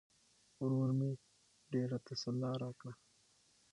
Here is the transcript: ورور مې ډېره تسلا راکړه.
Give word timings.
ورور 0.61 0.89
مې 0.97 1.09
ډېره 1.71 1.97
تسلا 2.07 2.51
راکړه. 2.61 2.93